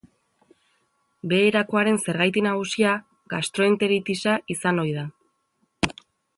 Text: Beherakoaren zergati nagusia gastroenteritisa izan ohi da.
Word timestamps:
Beherakoaren 1.33 1.99
zergati 2.07 2.43
nagusia 2.47 2.95
gastroenteritisa 3.35 4.37
izan 4.57 4.85
ohi 4.87 4.99
da. 5.01 5.09